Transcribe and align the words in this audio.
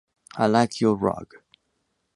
I 0.35 0.47
like 0.47 0.81
your 0.81 0.95
rug. 0.95 1.35